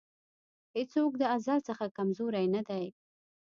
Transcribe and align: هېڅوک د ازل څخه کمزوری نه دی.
هېڅوک 0.75 1.11
د 1.17 1.23
ازل 1.35 1.59
څخه 1.69 1.85
کمزوری 1.97 2.45
نه 2.55 2.61
دی. 2.67 2.85